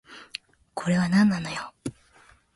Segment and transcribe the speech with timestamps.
[0.73, 1.71] これはなんなのよ